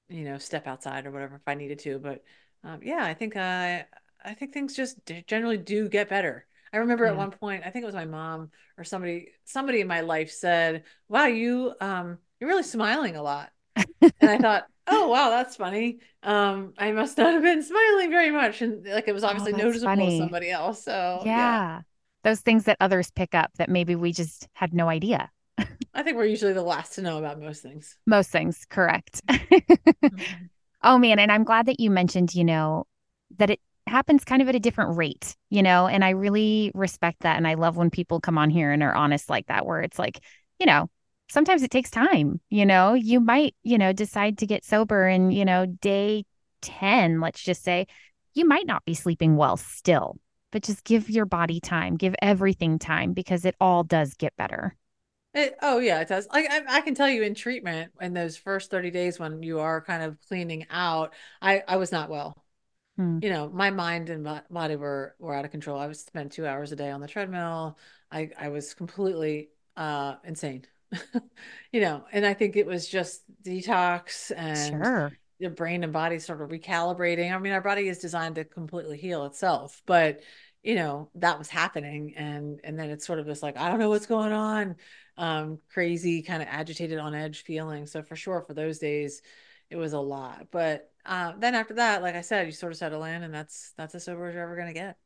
[0.09, 1.99] you know, step outside or whatever if I needed to.
[1.99, 2.23] But
[2.63, 3.85] um, yeah, I think I
[4.23, 6.47] I think things just generally do get better.
[6.71, 7.11] I remember yeah.
[7.11, 10.31] at one point, I think it was my mom or somebody somebody in my life
[10.31, 13.51] said, "Wow, you um you're really smiling a lot."
[14.01, 15.99] and I thought, oh wow, that's funny.
[16.21, 19.53] Um, I must not have been smiling very much, and like it was oh, obviously
[19.53, 20.09] oh, noticeable funny.
[20.11, 20.83] to somebody else.
[20.83, 21.37] So yeah.
[21.37, 21.81] yeah,
[22.23, 25.29] those things that others pick up that maybe we just had no idea.
[25.93, 27.97] I think we're usually the last to know about most things.
[28.07, 29.21] Most things, correct.
[29.27, 30.13] mm-hmm.
[30.85, 32.87] Oh man, and I'm glad that you mentioned, you know,
[33.37, 37.21] that it happens kind of at a different rate, you know, and I really respect
[37.21, 37.37] that.
[37.37, 39.97] And I love when people come on here and are honest like that, where it's
[39.97, 40.19] like,
[40.59, 40.89] you know,
[41.33, 45.33] sometimes it takes time, you know, you might, you know, decide to get sober and,
[45.33, 46.25] you know, day
[46.61, 47.87] 10, let's just say,
[48.35, 50.19] you might not be sleeping well still,
[50.51, 54.75] but just give your body time, give everything time because it all does get better.
[55.33, 56.27] It, oh yeah, it does.
[56.31, 59.59] Like I, I, can tell you in treatment in those first 30 days when you
[59.59, 62.37] are kind of cleaning out, I, I was not well.
[62.97, 63.17] Hmm.
[63.23, 65.79] You know, my mind and my body were were out of control.
[65.79, 67.79] I was spent two hours a day on the treadmill.
[68.11, 70.67] I, I was completely uh insane.
[71.71, 75.17] you know, and I think it was just detox and sure.
[75.39, 77.33] the brain and body sort of recalibrating.
[77.33, 80.21] I mean, our body is designed to completely heal itself, but
[80.61, 83.79] you know, that was happening and and then it's sort of this like, I don't
[83.79, 84.75] know what's going on,
[85.17, 87.85] um, crazy, kind of agitated on edge feeling.
[87.85, 89.21] So for sure for those days
[89.69, 90.47] it was a lot.
[90.51, 93.73] But uh, then after that, like I said, you sort of settle in and that's
[93.77, 94.97] that's as sober as you're ever gonna get.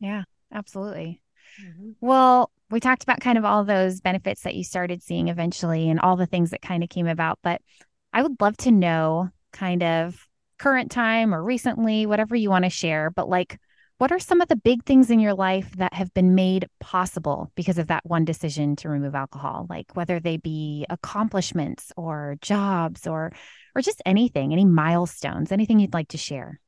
[0.00, 1.20] Yeah, absolutely.
[1.62, 1.90] Mm-hmm.
[2.00, 6.00] Well, we talked about kind of all those benefits that you started seeing eventually and
[6.00, 7.62] all the things that kind of came about, but
[8.12, 12.70] I would love to know kind of current time or recently, whatever you want to
[12.70, 13.58] share, but like
[13.98, 17.52] what are some of the big things in your life that have been made possible
[17.54, 19.66] because of that one decision to remove alcohol?
[19.70, 23.32] Like whether they be accomplishments or jobs or
[23.76, 26.60] or just anything any milestones anything you'd like to share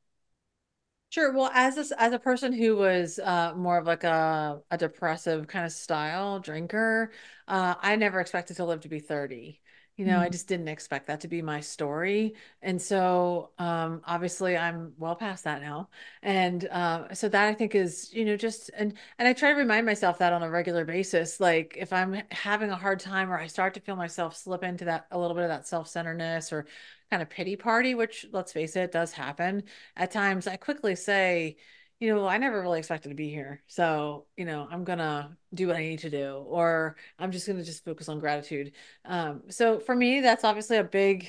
[1.09, 1.31] Sure.
[1.31, 5.47] Well, as a, as a person who was uh, more of like a, a depressive
[5.47, 7.11] kind of style drinker,
[7.47, 9.61] uh, I never expected to live to be 30.
[9.95, 10.19] You know, mm.
[10.19, 12.35] I just didn't expect that to be my story.
[12.61, 15.89] And so um, obviously I'm well past that now.
[16.21, 19.55] And uh, so that I think is, you know, just and and I try to
[19.57, 21.39] remind myself that on a regular basis.
[21.39, 24.85] Like if I'm having a hard time or I start to feel myself slip into
[24.85, 26.67] that a little bit of that self-centeredness or
[27.09, 29.63] kind of pity party, which let's face it, does happen
[29.95, 31.57] at times, I quickly say,
[31.99, 33.63] you know, I never really expected to be here.
[33.67, 37.47] So, you know, I'm going to do what I need to do, or I'm just
[37.47, 38.73] going to just focus on gratitude.
[39.05, 41.27] Um, so for me, that's obviously a big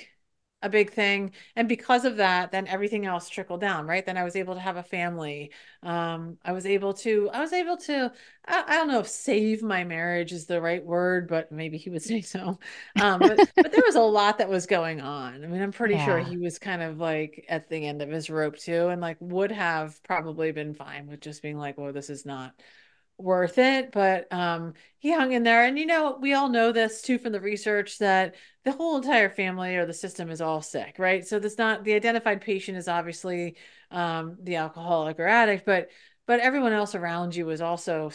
[0.62, 4.05] a big thing and because of that then everything else trickled down right?
[4.05, 5.53] Then i was able to have a family.
[5.83, 8.12] Um, i was able to i was able to
[8.47, 11.90] I, I, don't know if save my marriage is the right word but maybe he
[11.90, 12.59] would say so.
[13.01, 15.44] Um, but, but there was a lot that was going on.
[15.44, 16.05] I mean i'm pretty yeah.
[16.05, 19.16] sure he was kind of like at the end of his rope too and like
[19.21, 22.55] would have probably been fine with just being like well this is not
[23.18, 27.02] worth it but um he hung in there and you know we all know this
[27.02, 30.94] too from the research that the whole entire family or the system is all sick
[30.98, 33.57] right so that's not the identified patient is obviously
[33.90, 35.88] um the alcoholic or addict but
[36.26, 38.11] but everyone else around you is also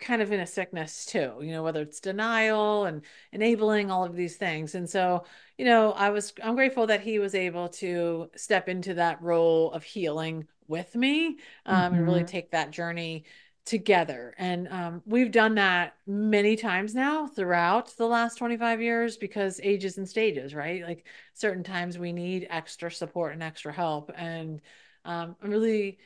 [0.00, 4.16] kind of in a sickness too you know whether it's denial and enabling all of
[4.16, 5.24] these things and so
[5.58, 9.70] you know i was i'm grateful that he was able to step into that role
[9.72, 11.94] of healing with me um, mm-hmm.
[11.94, 12.26] and really mm-hmm.
[12.26, 13.24] take that journey
[13.64, 14.34] together.
[14.38, 19.98] And um, we've done that many times now throughout the last 25 years because ages
[19.98, 20.82] and stages, right?
[20.82, 24.10] Like certain times we need extra support and extra help.
[24.16, 24.60] And
[25.04, 25.98] um, I'm really,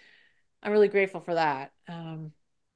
[0.62, 1.72] I'm really grateful for that.
[1.88, 2.32] Um,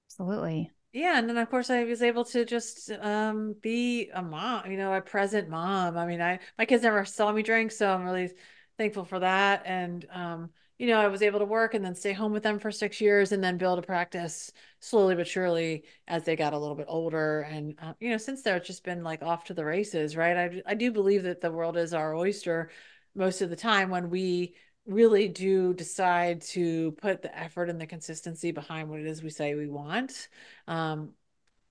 [0.08, 0.70] Absolutely.
[0.92, 1.18] Yeah.
[1.18, 4.92] And then, of course, I was able to just um, be a mom, you know,
[4.92, 5.96] a present mom.
[5.96, 8.32] I mean, I, my kids never saw me drink, so I'm really
[8.76, 9.62] thankful for that.
[9.66, 12.58] And, um, you know, I was able to work and then stay home with them
[12.58, 16.58] for six years and then build a practice slowly but surely as they got a
[16.58, 17.42] little bit older.
[17.42, 20.34] And, uh, you know, since there, it's just been like off to the races, right?
[20.38, 22.70] I, I do believe that the world is our oyster
[23.14, 24.54] most of the time when we
[24.86, 29.28] really do decide to put the effort and the consistency behind what it is we
[29.28, 30.28] say we want,
[30.66, 31.10] um,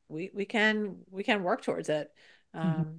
[0.07, 2.11] we we can we can work towards it.
[2.53, 2.97] Um, mm-hmm.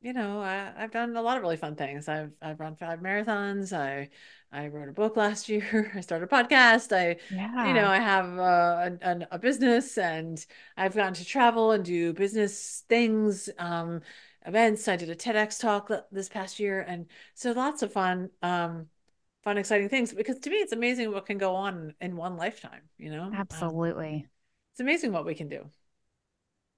[0.00, 2.08] You know, I, I've done a lot of really fun things.
[2.08, 3.76] I've I've run five marathons.
[3.76, 4.08] I
[4.52, 5.92] I wrote a book last year.
[5.94, 6.96] I started a podcast.
[6.96, 7.66] I, yeah.
[7.66, 10.44] you know, I have a, a, a, business and
[10.76, 14.00] I've gotten to travel and do business things, um,
[14.46, 14.88] events.
[14.88, 16.80] I did a TEDx talk this past year.
[16.80, 18.86] And so lots of fun, um,
[19.44, 22.82] fun, exciting things because to me, it's amazing what can go on in one lifetime,
[22.98, 23.30] you know?
[23.32, 24.14] Absolutely.
[24.14, 24.30] Um,
[24.72, 25.70] it's amazing what we can do.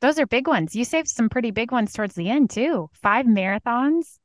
[0.02, 0.74] Those are big ones.
[0.74, 2.90] You saved some pretty big ones towards the end too.
[2.92, 4.18] Five marathons.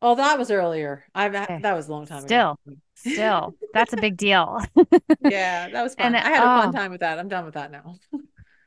[0.00, 1.04] Oh, that was earlier.
[1.12, 1.58] I okay.
[1.60, 2.76] that was a long time still, ago.
[2.94, 4.60] Still, still, that's a big deal.
[5.20, 6.14] yeah, that was fun.
[6.14, 6.72] And, I had a fun oh.
[6.72, 7.18] time with that.
[7.18, 7.96] I'm done with that now.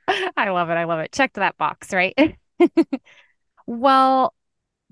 [0.36, 0.74] I love it.
[0.74, 1.14] I love it.
[1.14, 2.38] Check that box, right?
[3.66, 4.34] well,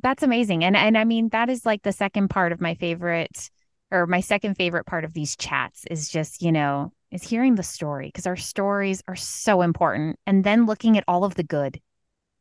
[0.02, 0.64] that's amazing.
[0.64, 3.50] And and I mean that is like the second part of my favorite
[3.92, 7.64] or my second favorite part of these chats is just, you know, is hearing the
[7.64, 11.80] story because our stories are so important and then looking at all of the good.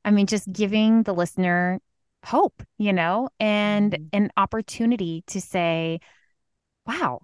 [0.04, 1.80] I mean, just giving the listener
[2.24, 4.06] hope, you know, and mm-hmm.
[4.12, 6.00] an opportunity to say,
[6.86, 7.20] wow,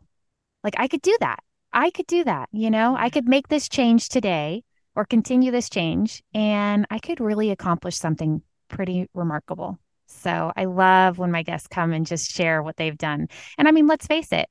[0.62, 1.40] like I could do that.
[1.72, 4.62] I could do that, you know, I could make this change today
[4.94, 9.78] or continue this change and I could really accomplish something pretty remarkable.
[10.06, 13.28] So I love when my guests come and just share what they've done.
[13.58, 14.48] And I mean, let's face it,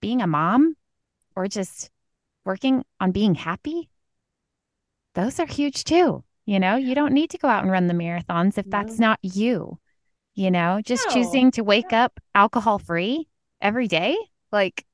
[0.00, 0.74] being a mom
[1.36, 1.90] or just
[2.44, 3.88] working on being happy,
[5.14, 6.24] those are huge too.
[6.46, 8.70] You know, you don't need to go out and run the marathons if no.
[8.70, 9.78] that's not you.
[10.34, 11.14] You know, just no.
[11.14, 13.28] choosing to wake up alcohol free
[13.60, 14.16] every day.
[14.52, 14.84] Like,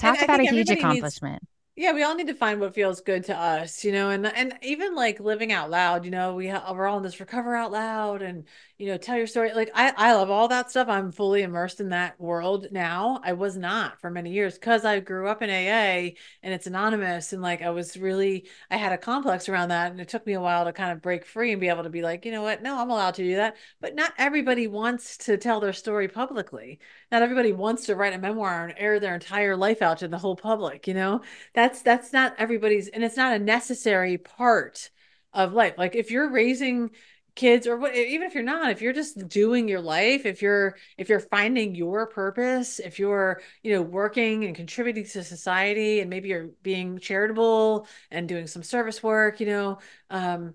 [0.00, 1.42] talk about a huge accomplishment.
[1.42, 4.26] Needs, yeah we all need to find what feels good to us you know and
[4.26, 7.54] and even like living out loud you know we ha- we're all in this recover
[7.54, 8.44] out loud and
[8.78, 10.88] you know tell your story like i i love all that stuff.
[10.88, 13.20] I'm fully immersed in that world now.
[13.22, 16.10] I was not for many years because i grew up in aa
[16.42, 20.00] and it's anonymous and like i was really i had a complex around that and
[20.00, 22.02] it took me a while to kind of break free and be able to be
[22.02, 22.60] like you know what?
[22.60, 23.56] No i'm allowed to do that.
[23.80, 26.80] But not everybody wants to tell their story publicly.
[27.12, 30.18] Not everybody wants to write a memoir and air their entire life out to the
[30.18, 31.20] whole public you know
[31.68, 34.90] that's that's not everybody's and it's not a necessary part
[35.32, 35.74] of life.
[35.76, 36.90] Like if you're raising
[37.34, 40.76] kids or what even if you're not if you're just doing your life if you're
[40.96, 46.10] if you're finding your purpose if you're you know working and contributing to society and
[46.10, 49.78] maybe you're being charitable and doing some service work you know
[50.10, 50.52] um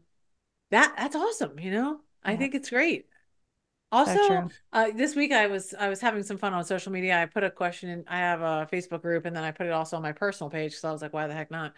[0.71, 2.01] that that's awesome you know?
[2.25, 2.31] Yeah.
[2.31, 3.05] i think it's great
[3.93, 7.21] also, uh, this week I was I was having some fun on social media.
[7.21, 8.03] I put a question in.
[8.07, 10.71] I have a Facebook group, and then I put it also on my personal page
[10.71, 11.73] because I was like, why the heck not?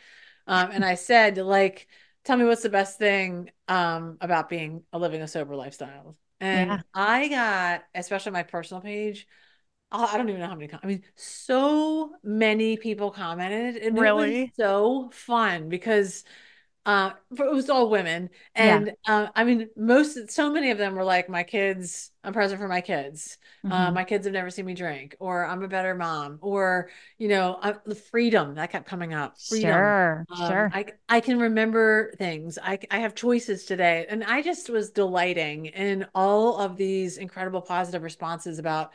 [0.47, 1.87] Um, and I said, like,
[2.23, 6.15] tell me what's the best thing um, about being a living a sober lifestyle.
[6.39, 6.81] And yeah.
[6.93, 9.27] I got, especially my personal page,
[9.91, 10.69] I don't even know how many.
[10.81, 14.41] I mean, so many people commented, and really?
[14.41, 16.23] it was so fun because
[16.85, 19.15] uh, it was all women, and yeah.
[19.15, 22.67] uh, I mean, most, so many of them were like, "My kids, I'm present for
[22.67, 23.39] my kids.
[23.63, 23.73] Uh, mm-hmm.
[23.73, 27.27] Uh, my kids have never seen me drink, or I'm a better mom, or you
[27.27, 29.35] know, uh, the freedom that kept coming up.
[29.39, 29.71] Freedom.
[29.71, 30.71] Sure, um, sure.
[30.73, 32.59] I I can remember things.
[32.61, 37.61] I I have choices today, and I just was delighting in all of these incredible
[37.61, 38.91] positive responses about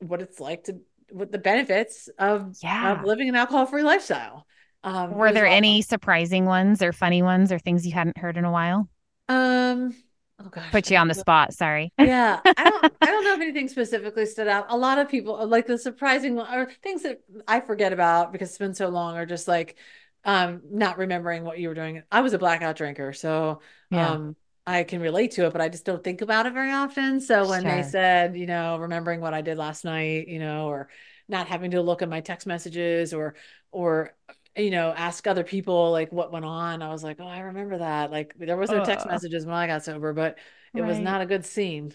[0.00, 0.80] what it's like to
[1.12, 2.92] what the benefits of yeah.
[2.92, 4.46] of living an alcohol free lifestyle.
[4.82, 8.44] Um, Were there any surprising ones or funny ones or things you hadn't heard in
[8.44, 8.88] a while?
[9.28, 9.94] Um,
[10.40, 11.52] oh gosh, put you on the spot.
[11.52, 11.92] Sorry.
[11.98, 14.66] yeah, I don't, I don't know if anything specifically stood out.
[14.68, 18.58] A lot of people like the surprising or things that I forget about because it's
[18.58, 19.76] been so long, or just like
[20.24, 22.02] um not remembering what you were doing.
[22.10, 24.10] I was a blackout drinker, so yeah.
[24.10, 27.20] um I can relate to it, but I just don't think about it very often.
[27.20, 27.70] So when sure.
[27.70, 30.88] they said, you know, remembering what I did last night, you know, or
[31.28, 33.34] not having to look at my text messages or
[33.72, 34.14] or
[34.56, 36.82] you know, ask other people like what went on.
[36.82, 38.10] I was like, oh, I remember that.
[38.10, 40.38] Like there was no text messages when I got sober, but
[40.74, 40.88] it right.
[40.88, 41.92] was not a good scene.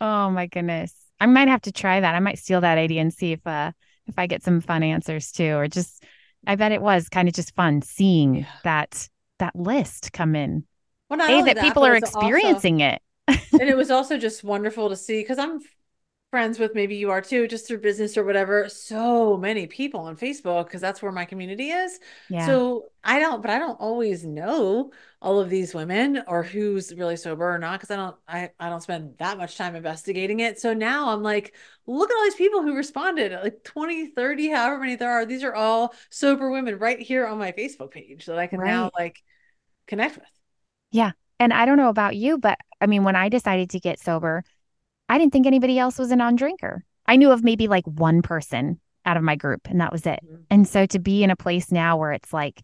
[0.00, 0.94] Oh my goodness.
[1.20, 2.14] I might have to try that.
[2.14, 3.72] I might steal that idea and see if uh
[4.06, 6.04] if I get some fun answers too, or just
[6.46, 8.46] I bet it was kind of just fun seeing yeah.
[8.64, 10.64] that that list come in.
[11.08, 12.98] Well, not hey, that, that people are experiencing also,
[13.28, 13.40] it.
[13.52, 15.60] and it was also just wonderful to see because I'm
[16.34, 20.16] friends with maybe you are too just through business or whatever so many people on
[20.16, 22.44] facebook because that's where my community is yeah.
[22.44, 24.90] so i don't but i don't always know
[25.22, 28.68] all of these women or who's really sober or not because i don't I, I
[28.68, 31.54] don't spend that much time investigating it so now i'm like
[31.86, 35.44] look at all these people who responded like 20 30 however many there are these
[35.44, 38.66] are all sober women right here on my facebook page that i can right.
[38.66, 39.22] now like
[39.86, 40.26] connect with
[40.90, 44.00] yeah and i don't know about you but i mean when i decided to get
[44.00, 44.42] sober
[45.14, 46.84] I didn't think anybody else was a non drinker.
[47.06, 50.18] I knew of maybe like one person out of my group, and that was it.
[50.24, 50.42] Mm-hmm.
[50.50, 52.62] And so to be in a place now where it's like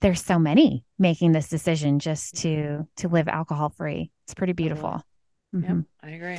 [0.00, 2.82] there's so many making this decision just to mm-hmm.
[2.98, 5.02] to live alcohol free, it's pretty beautiful.
[5.52, 5.76] Mm-hmm.
[5.78, 6.38] Yep, I agree.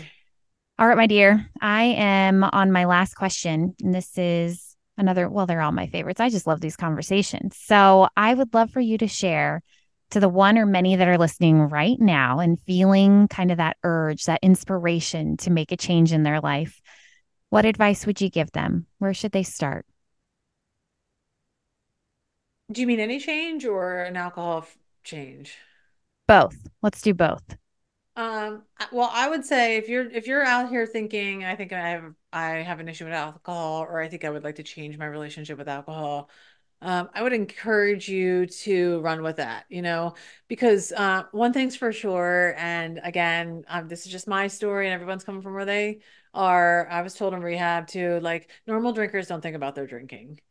[0.80, 1.46] All right, my dear.
[1.60, 5.30] I am on my last question, and this is another.
[5.30, 6.22] Well, they're all my favorites.
[6.22, 7.58] I just love these conversations.
[7.58, 9.62] So I would love for you to share
[10.14, 13.78] to the one or many that are listening right now and feeling kind of that
[13.84, 16.80] urge, that inspiration to make a change in their life,
[17.50, 18.86] what advice would you give them?
[19.00, 19.86] Where should they start?
[22.72, 24.68] Do you mean any change or an alcohol
[25.04, 25.58] change?
[26.28, 26.56] Both.
[26.82, 27.44] Let's do both.
[28.16, 31.90] Um, well, I would say if you're if you're out here thinking, I think I
[31.90, 34.98] have I have an issue with alcohol, or I think I would like to change
[34.98, 36.30] my relationship with alcohol,
[36.84, 40.16] um, I would encourage you to run with that, you know,
[40.50, 42.56] because uh, one thing's for sure.
[42.58, 46.02] And again, um, this is just my story, and everyone's coming from where they
[46.34, 46.88] are.
[46.90, 50.42] I was told in rehab too, like normal drinkers don't think about their drinking.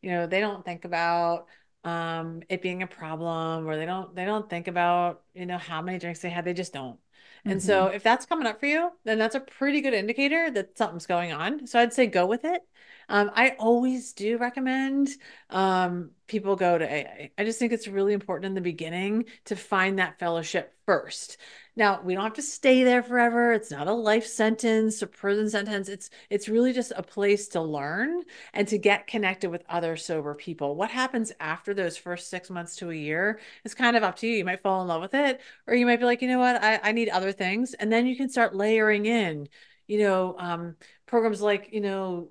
[0.00, 1.46] You know, they don't think about
[1.84, 5.82] um, it being a problem, or they don't they don't think about you know how
[5.82, 6.46] many drinks they had.
[6.46, 6.98] They just don't.
[7.44, 7.66] And mm-hmm.
[7.66, 11.06] so if that's coming up for you, then that's a pretty good indicator that something's
[11.06, 11.66] going on.
[11.66, 12.62] So I'd say go with it.
[13.08, 15.08] Um, I always do recommend
[15.50, 17.30] um, people go to AA.
[17.38, 21.36] I just think it's really important in the beginning to find that fellowship first.
[21.74, 23.52] Now, we don't have to stay there forever.
[23.52, 25.88] It's not a life sentence, a prison sentence.
[25.88, 28.22] It's it's really just a place to learn
[28.52, 30.76] and to get connected with other sober people.
[30.76, 34.26] What happens after those first six months to a year is kind of up to
[34.26, 34.36] you.
[34.36, 36.62] You might fall in love with it, or you might be like, you know what,
[36.62, 37.74] I, I need other things.
[37.74, 39.48] And then you can start layering in,
[39.86, 40.76] you know, um,
[41.06, 42.30] programs like, you know,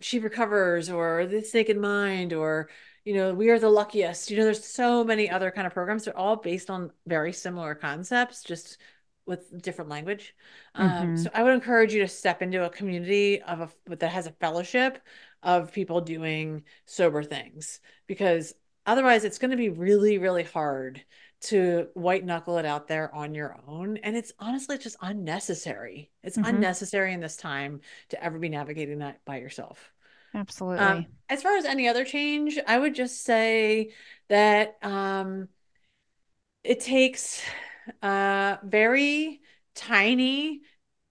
[0.00, 2.68] She Recovers or This Naked Mind or
[3.04, 4.30] you know we are the luckiest.
[4.30, 6.04] You know there's so many other kind of programs.
[6.04, 8.78] They're all based on very similar concepts just
[9.26, 10.34] with different language.
[10.74, 11.02] Um, mm-hmm.
[11.02, 14.26] um, so i would encourage you to step into a community of a that has
[14.26, 14.98] a fellowship
[15.42, 18.54] of people doing sober things because
[18.86, 21.02] otherwise it's going to be really really hard
[21.40, 26.36] to white knuckle it out there on your own and it's honestly just unnecessary it's
[26.36, 26.54] mm-hmm.
[26.54, 29.92] unnecessary in this time to ever be navigating that by yourself
[30.34, 30.78] Absolutely.
[30.78, 33.90] Um, as far as any other change, I would just say
[34.28, 35.48] that um,
[36.62, 37.42] it takes
[38.02, 39.40] uh, very
[39.74, 40.60] tiny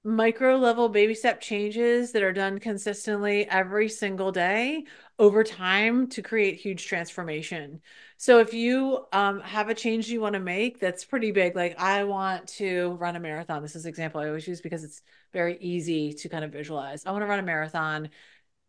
[0.03, 4.85] micro level baby step changes that are done consistently every single day
[5.19, 7.81] over time to create huge transformation.
[8.17, 11.79] So if you um, have a change you want to make that's pretty big, like
[11.79, 13.61] I want to run a marathon.
[13.61, 15.01] This is an example I always use because it's
[15.33, 17.05] very easy to kind of visualize.
[17.05, 18.09] I want to run a marathon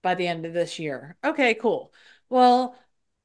[0.03, 1.17] by the end of this year.
[1.25, 1.93] Okay, cool.
[2.29, 2.77] Well,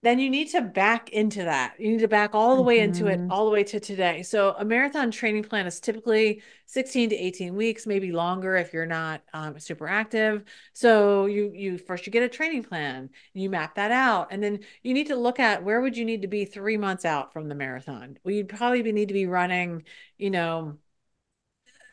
[0.05, 1.73] then you need to back into that.
[1.79, 2.93] You need to back all the way mm-hmm.
[2.93, 3.31] into it, mm-hmm.
[3.31, 4.21] all the way to today.
[4.21, 8.85] So a marathon training plan is typically 16 to 18 weeks, maybe longer if you're
[8.85, 10.43] not um, super active.
[10.73, 14.59] So you you first you get a training plan, you map that out, and then
[14.83, 17.49] you need to look at where would you need to be three months out from
[17.49, 18.17] the marathon.
[18.23, 19.85] Well, you'd probably need to be running,
[20.19, 20.77] you know,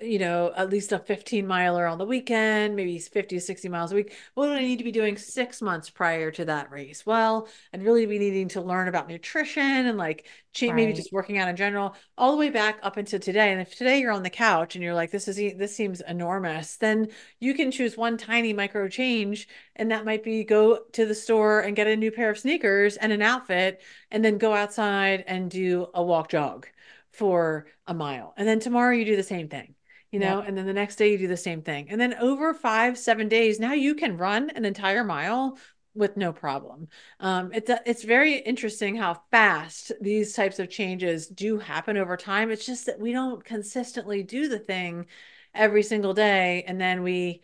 [0.02, 3.92] you know, at least a 15 miler on the weekend, maybe 50 to 60 miles
[3.92, 4.14] a week.
[4.34, 7.06] What do I need to be doing six months prior to that race?
[7.06, 10.26] Well, I'd really be needing to learn about nutrition and like
[10.60, 10.74] right.
[10.74, 13.52] maybe just working out in general, all the way back up until today.
[13.52, 16.76] And if today you're on the couch and you're like, this is this seems enormous,
[16.76, 17.08] then
[17.40, 19.48] you can choose one tiny micro change.
[19.76, 22.96] And that might be go to the store and get a new pair of sneakers
[22.96, 26.66] and an outfit, and then go outside and do a walk jog
[27.10, 28.34] for a mile.
[28.36, 29.74] And then tomorrow you do the same thing
[30.12, 31.88] you know, and then the next day you do the same thing.
[31.88, 35.58] And then over five, seven days, now you can run an entire mile
[35.94, 36.88] with no problem.
[37.18, 42.50] Um, it's it's very interesting how fast these types of changes do happen over time.
[42.50, 45.06] It's just that we don't consistently do the thing
[45.54, 47.40] every single day, and then we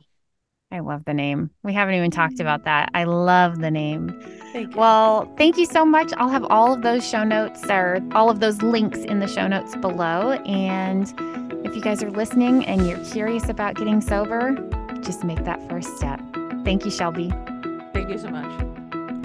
[0.70, 1.48] I love the name.
[1.62, 2.90] We haven't even talked about that.
[2.92, 4.20] I love the name.
[4.52, 4.78] Thank you.
[4.78, 6.12] Well, thank you so much.
[6.18, 9.46] I'll have all of those show notes or all of those links in the show
[9.46, 10.32] notes below.
[10.32, 11.10] And
[11.66, 14.56] if you guys are listening and you're curious about getting sober,
[15.04, 16.20] just make that first step.
[16.64, 17.32] Thank you, Shelby.
[17.92, 18.68] Thank you so much.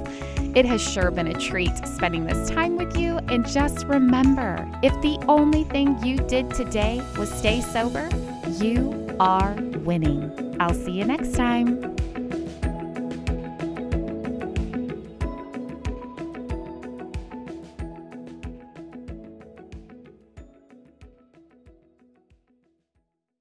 [0.55, 3.17] It has sure been a treat spending this time with you.
[3.27, 8.07] And just remember if the only thing you did today was stay sober,
[8.61, 10.55] you are winning.
[10.61, 11.97] I'll see you next time.